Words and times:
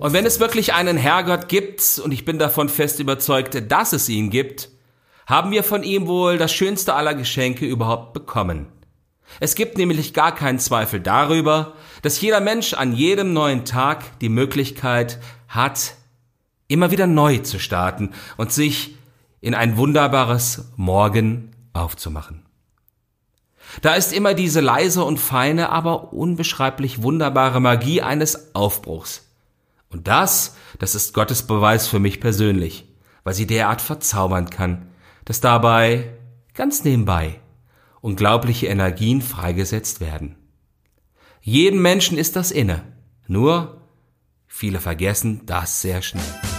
Und 0.00 0.12
wenn 0.12 0.26
es 0.26 0.40
wirklich 0.40 0.74
einen 0.74 0.96
Herrgott 0.96 1.48
gibt, 1.48 1.98
und 1.98 2.12
ich 2.12 2.24
bin 2.24 2.38
davon 2.38 2.68
fest 2.68 3.00
überzeugt, 3.00 3.70
dass 3.70 3.92
es 3.92 4.08
ihn 4.08 4.30
gibt, 4.30 4.68
haben 5.26 5.50
wir 5.50 5.64
von 5.64 5.82
ihm 5.82 6.06
wohl 6.06 6.38
das 6.38 6.52
schönste 6.52 6.94
aller 6.94 7.14
Geschenke 7.14 7.66
überhaupt 7.66 8.12
bekommen. 8.12 8.66
Es 9.40 9.54
gibt 9.54 9.76
nämlich 9.76 10.14
gar 10.14 10.34
keinen 10.34 10.58
Zweifel 10.58 11.00
darüber, 11.00 11.74
dass 12.02 12.20
jeder 12.20 12.40
Mensch 12.40 12.72
an 12.74 12.92
jedem 12.94 13.32
neuen 13.32 13.64
Tag 13.64 14.18
die 14.20 14.30
Möglichkeit 14.30 15.18
hat, 15.48 15.94
immer 16.66 16.90
wieder 16.90 17.06
neu 17.06 17.38
zu 17.38 17.58
starten 17.58 18.12
und 18.36 18.52
sich 18.52 18.96
in 19.40 19.54
ein 19.54 19.76
wunderbares 19.76 20.72
Morgen 20.76 21.52
aufzumachen. 21.72 22.44
Da 23.82 23.94
ist 23.94 24.12
immer 24.12 24.32
diese 24.32 24.60
leise 24.60 25.04
und 25.04 25.18
feine, 25.18 25.70
aber 25.70 26.12
unbeschreiblich 26.12 27.02
wunderbare 27.02 27.60
Magie 27.60 28.00
eines 28.00 28.54
Aufbruchs. 28.54 29.27
Und 29.90 30.08
das, 30.08 30.56
das 30.78 30.94
ist 30.94 31.14
Gottes 31.14 31.42
Beweis 31.42 31.86
für 31.86 31.98
mich 31.98 32.20
persönlich, 32.20 32.86
weil 33.24 33.34
sie 33.34 33.46
derart 33.46 33.80
verzaubern 33.80 34.50
kann, 34.50 34.88
dass 35.24 35.40
dabei, 35.40 36.12
ganz 36.54 36.84
nebenbei, 36.84 37.40
unglaubliche 38.00 38.66
Energien 38.66 39.22
freigesetzt 39.22 40.00
werden. 40.00 40.36
Jedem 41.40 41.80
Menschen 41.80 42.18
ist 42.18 42.36
das 42.36 42.50
inne, 42.50 42.82
nur 43.26 43.82
viele 44.46 44.80
vergessen 44.80 45.42
das 45.46 45.80
sehr 45.80 46.02
schnell. 46.02 46.57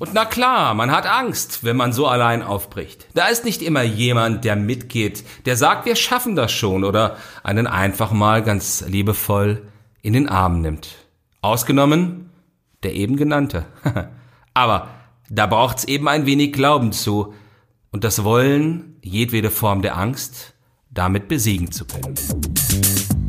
Und 0.00 0.14
na 0.14 0.24
klar, 0.24 0.72
man 0.74 0.90
hat 0.90 1.06
Angst, 1.06 1.62
wenn 1.62 1.76
man 1.76 1.92
so 1.92 2.08
allein 2.08 2.42
aufbricht. 2.42 3.06
Da 3.14 3.26
ist 3.26 3.44
nicht 3.44 3.60
immer 3.60 3.82
jemand, 3.82 4.44
der 4.46 4.56
mitgeht, 4.56 5.24
der 5.44 5.56
sagt, 5.56 5.84
wir 5.84 5.94
schaffen 5.94 6.34
das 6.34 6.50
schon 6.50 6.84
oder 6.84 7.18
einen 7.42 7.66
einfach 7.66 8.10
mal 8.10 8.42
ganz 8.42 8.82
liebevoll 8.88 9.62
in 10.00 10.14
den 10.14 10.26
Arm 10.28 10.62
nimmt. 10.62 10.96
Ausgenommen 11.42 12.30
der 12.82 12.94
eben 12.94 13.16
genannte. 13.16 13.66
Aber 14.54 14.88
Da 15.28 15.46
braucht's 15.46 15.84
eben 15.84 16.08
ein 16.08 16.24
wenig 16.24 16.54
Glauben 16.54 16.92
zu 16.92 17.34
und 17.92 18.02
das 18.02 18.24
Wollen, 18.24 18.96
jedwede 19.02 19.50
Form 19.50 19.82
der 19.82 19.96
Angst, 19.98 20.54
damit 20.90 21.28
besiegen 21.28 21.70
zu 21.70 21.84
können. 21.84 23.19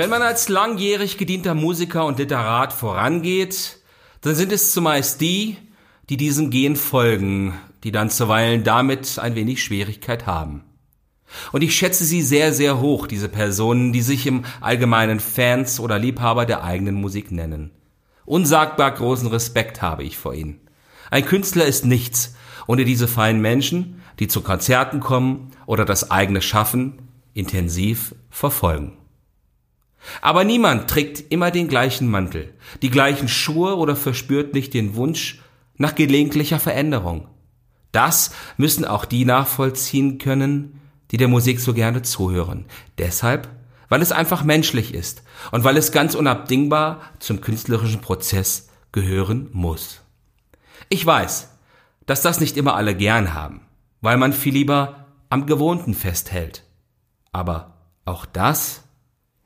Wenn 0.00 0.08
man 0.08 0.22
als 0.22 0.48
langjährig 0.48 1.18
gedienter 1.18 1.52
Musiker 1.52 2.06
und 2.06 2.18
Literat 2.18 2.72
vorangeht, 2.72 3.80
dann 4.22 4.34
sind 4.34 4.50
es 4.50 4.72
zumeist 4.72 5.20
die, 5.20 5.58
die 6.08 6.16
diesem 6.16 6.48
Gehen 6.48 6.74
folgen, 6.76 7.52
die 7.84 7.92
dann 7.92 8.08
zuweilen 8.08 8.64
damit 8.64 9.18
ein 9.18 9.34
wenig 9.34 9.62
Schwierigkeit 9.62 10.24
haben. 10.24 10.64
Und 11.52 11.60
ich 11.60 11.76
schätze 11.76 12.06
sie 12.06 12.22
sehr, 12.22 12.54
sehr 12.54 12.80
hoch, 12.80 13.08
diese 13.08 13.28
Personen, 13.28 13.92
die 13.92 14.00
sich 14.00 14.26
im 14.26 14.46
Allgemeinen 14.62 15.20
Fans 15.20 15.78
oder 15.78 15.98
Liebhaber 15.98 16.46
der 16.46 16.64
eigenen 16.64 16.94
Musik 16.94 17.30
nennen. 17.30 17.70
Unsagbar 18.24 18.92
großen 18.92 19.28
Respekt 19.28 19.82
habe 19.82 20.02
ich 20.02 20.16
vor 20.16 20.32
ihnen. 20.32 20.62
Ein 21.10 21.26
Künstler 21.26 21.66
ist 21.66 21.84
nichts 21.84 22.34
ohne 22.66 22.86
diese 22.86 23.06
feinen 23.06 23.42
Menschen, 23.42 24.00
die 24.18 24.28
zu 24.28 24.40
Konzerten 24.40 25.00
kommen 25.00 25.50
oder 25.66 25.84
das 25.84 26.10
eigene 26.10 26.40
Schaffen 26.40 27.02
intensiv 27.34 28.14
verfolgen. 28.30 28.96
Aber 30.20 30.44
niemand 30.44 30.88
trägt 30.88 31.30
immer 31.32 31.50
den 31.50 31.68
gleichen 31.68 32.08
Mantel, 32.08 32.54
die 32.82 32.90
gleichen 32.90 33.28
Schuhe 33.28 33.76
oder 33.76 33.96
verspürt 33.96 34.54
nicht 34.54 34.74
den 34.74 34.94
Wunsch 34.94 35.40
nach 35.76 35.94
gelegentlicher 35.94 36.60
Veränderung. 36.60 37.28
Das 37.92 38.32
müssen 38.56 38.84
auch 38.84 39.04
die 39.04 39.24
nachvollziehen 39.24 40.18
können, 40.18 40.80
die 41.10 41.16
der 41.16 41.28
Musik 41.28 41.60
so 41.60 41.74
gerne 41.74 42.02
zuhören. 42.02 42.66
Deshalb, 42.98 43.48
weil 43.88 44.02
es 44.02 44.12
einfach 44.12 44.44
menschlich 44.44 44.94
ist 44.94 45.22
und 45.50 45.64
weil 45.64 45.76
es 45.76 45.92
ganz 45.92 46.14
unabdingbar 46.14 47.00
zum 47.18 47.40
künstlerischen 47.40 48.00
Prozess 48.00 48.68
gehören 48.92 49.48
muss. 49.52 50.02
Ich 50.88 51.04
weiß, 51.04 51.48
dass 52.06 52.22
das 52.22 52.40
nicht 52.40 52.56
immer 52.56 52.74
alle 52.74 52.94
gern 52.94 53.34
haben, 53.34 53.62
weil 54.00 54.16
man 54.16 54.32
viel 54.32 54.54
lieber 54.54 55.06
am 55.28 55.46
Gewohnten 55.46 55.94
festhält. 55.94 56.64
Aber 57.32 57.74
auch 58.04 58.26
das 58.26 58.82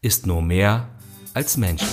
ist 0.00 0.26
nur 0.26 0.42
mehr 0.42 0.88
als 1.34 1.56
Menschen. 1.56 1.88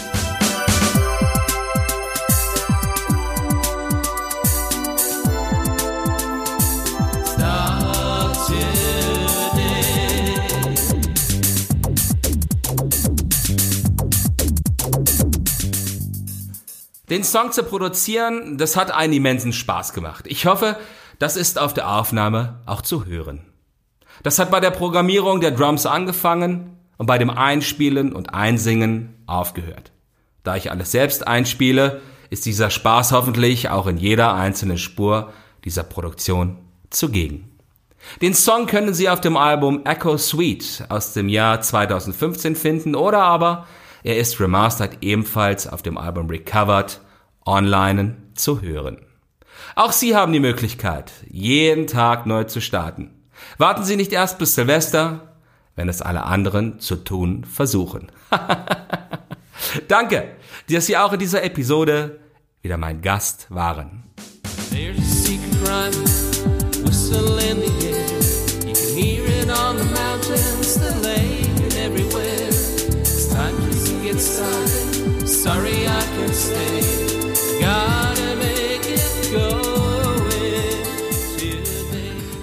Den 17.10 17.24
Song 17.24 17.52
zu 17.52 17.64
produzieren, 17.64 18.58
das 18.58 18.76
hat 18.76 18.92
einen 18.92 19.14
immensen 19.14 19.54
Spaß 19.54 19.94
gemacht. 19.94 20.26
Ich 20.28 20.48
hoffe, 20.48 20.78
das 21.20 21.38
ist 21.38 21.60
auf 21.60 21.74
der 21.74 21.90
Aufnahme 21.90 22.62
auch 22.66 22.82
zu 22.82 23.06
hören. 23.06 23.46
Das 24.24 24.40
hat 24.40 24.50
bei 24.50 24.60
der 24.60 24.72
Programmierung 24.72 25.40
der 25.40 25.52
Drums 25.52 25.86
angefangen 25.86 26.76
und 26.98 27.06
bei 27.08 27.18
dem 27.18 27.30
Einspielen 27.30 28.14
und 28.14 28.34
Einsingen 28.34 29.16
aufgehört. 29.26 29.92
Da 30.44 30.56
ich 30.56 30.72
alles 30.72 30.92
selbst 30.92 31.28
einspiele, 31.28 32.02
ist 32.30 32.46
dieser 32.46 32.70
Spaß 32.70 33.12
hoffentlich 33.12 33.70
auch 33.70 33.88
in 33.88 33.98
jeder 33.98 34.34
einzelnen 34.34 34.78
Spur 34.78 35.34
dieser 35.64 35.84
Produktion 35.84 36.58
zugegen. 36.90 37.52
Den 38.22 38.34
Song 38.34 38.68
können 38.68 38.94
Sie 38.94 39.10
auf 39.10 39.22
dem 39.22 39.36
Album 39.36 39.86
Echo 39.86 40.18
Sweet 40.18 40.86
aus 40.90 41.14
dem 41.14 41.28
Jahr 41.28 41.62
2015 41.62 42.56
finden 42.56 42.96
oder 42.96 43.24
aber 43.24 43.66
er 44.04 44.18
ist 44.18 44.40
remastered 44.40 45.00
ebenfalls 45.02 45.68
auf 45.68 45.82
dem 45.82 45.98
Album 45.98 46.30
Recovered 46.30 47.02
online 47.46 48.18
zu 48.36 48.62
hören. 48.62 49.00
Auch 49.76 49.92
Sie 49.92 50.16
haben 50.16 50.32
die 50.34 50.40
Möglichkeit, 50.40 51.12
jeden 51.28 51.88
Tag 51.88 52.28
neu 52.28 52.44
zu 52.44 52.62
starten. 52.62 53.10
Warten 53.58 53.84
Sie 53.84 53.96
nicht 53.96 54.14
erst 54.14 54.38
bis 54.38 54.56
Silvester, 54.56 55.35
wenn 55.76 55.90
es 55.90 56.02
alle 56.02 56.24
anderen 56.24 56.80
zu 56.80 56.98
tun 56.98 57.44
versuchen. 57.44 58.12
Danke, 59.88 60.30
dass 60.70 60.86
Sie 60.86 60.98
auch 60.98 61.14
in 61.14 61.20
dieser 61.20 61.44
Episode 61.44 62.20
wieder 62.62 62.78
mein 62.78 63.02
Gast 63.02 63.48
waren. 63.50 64.04
There's 64.72 64.98
a 64.98 65.02
secret 65.02 65.68
rhyme, 65.68 66.86
whistle 66.86 67.36